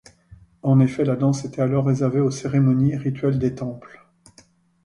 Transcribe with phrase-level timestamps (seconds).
[0.63, 4.03] En effet, la danse était alors réservée aux cérémonies rituelles des temples.